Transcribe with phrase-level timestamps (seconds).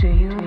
[0.00, 0.37] Do you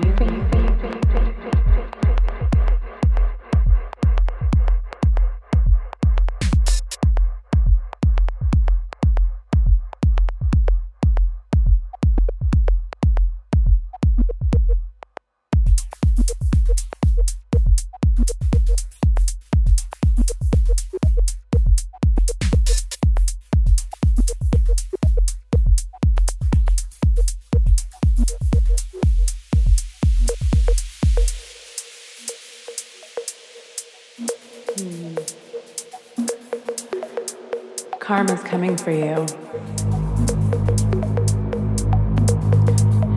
[38.14, 39.26] karma's coming for you.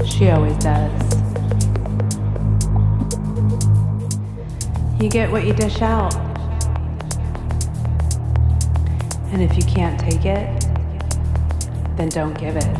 [0.07, 0.93] She always does.
[5.01, 6.15] You get what you dish out.
[9.33, 10.61] And if you can't take it,
[11.97, 12.75] then don't give it.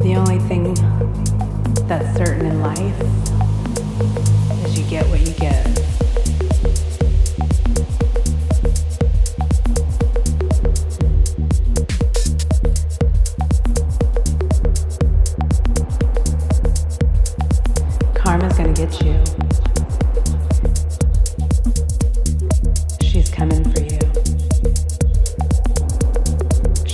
[0.00, 0.72] The only thing
[1.86, 3.00] that's certain in life
[4.64, 5.99] is you get what you get.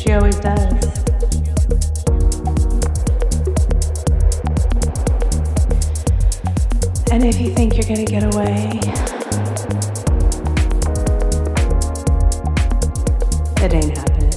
[0.07, 0.73] She always does.
[7.11, 8.79] And if you think you're going to get away,
[13.65, 14.31] it ain't happening.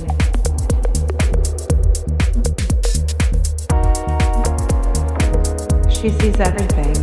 [5.91, 6.97] She sees everything.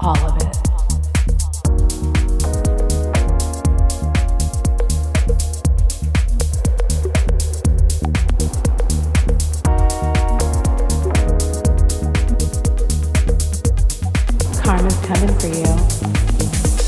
[0.00, 0.53] All of it.
[15.44, 15.64] for you.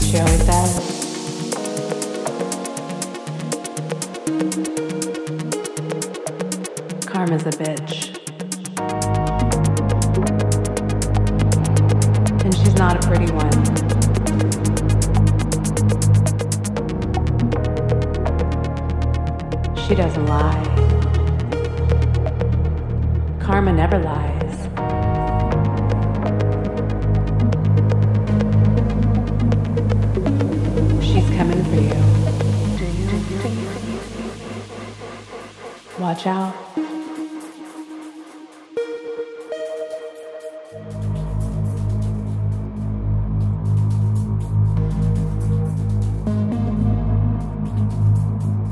[0.01, 0.73] She always does.
[7.07, 8.17] Karma's a bitch.
[12.45, 13.63] And she's not a pretty one.
[19.87, 20.65] She doesn't lie.
[23.39, 24.36] Karma never lies.
[31.37, 31.93] coming for you.
[35.99, 36.55] Watch out.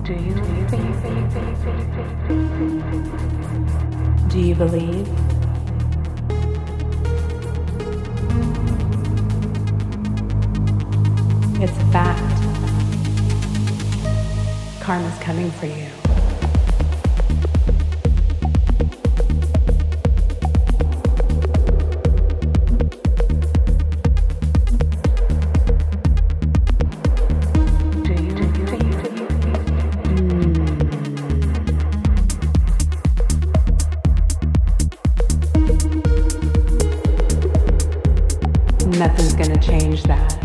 [0.05, 0.35] Do you,
[4.29, 5.24] do you believe?
[15.25, 15.87] coming for you.
[38.75, 38.91] Hmm.
[38.99, 40.44] Nothing's gonna change that.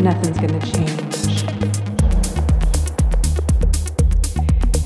[0.00, 0.98] nothing's going to change.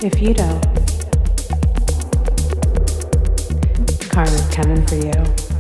[0.05, 0.63] If you don't,
[4.11, 5.52] karma's coming for you.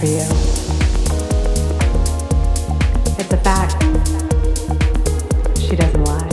[0.00, 0.22] for you.
[3.18, 3.72] It's a fact.
[5.60, 6.28] She doesn't lie.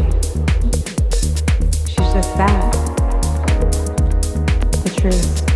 [1.85, 2.71] She's just that.
[4.83, 5.46] The truth.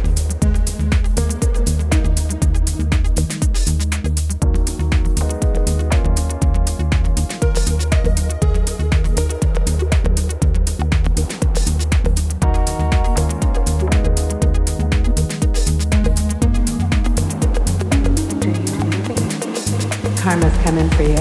[20.31, 21.18] karma's coming for you.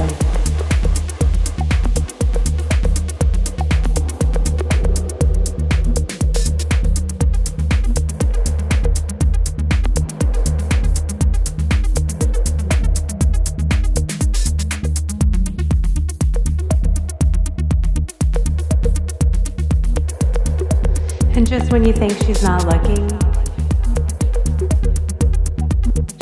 [21.35, 23.09] And just when you think she's not looking,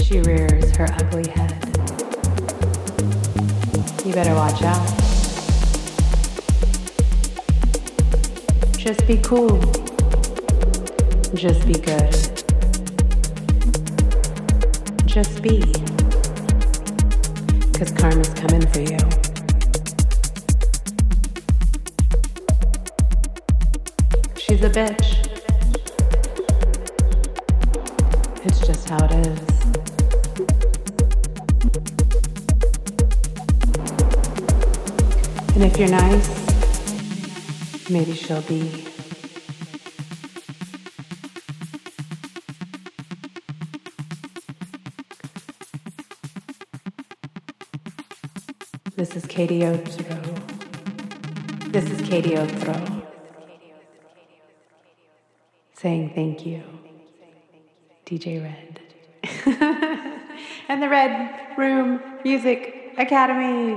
[0.03, 1.58] she rears her ugly head.
[4.09, 4.89] You better watch out.
[8.79, 9.61] Just be cool.
[11.35, 12.15] Just be good.
[15.05, 15.59] Just be.
[17.71, 18.97] Because karma's coming for you.
[24.39, 25.19] She's a bitch.
[28.47, 29.78] It's just how it is.
[35.61, 36.29] And if you're nice,
[37.91, 38.87] maybe she'll be.
[48.95, 50.23] This is Katie Otro.
[51.73, 53.03] This is Katie Otro
[55.75, 56.63] saying thank you,
[58.07, 58.81] DJ Red.
[60.69, 63.77] and the Red Room Music Academy.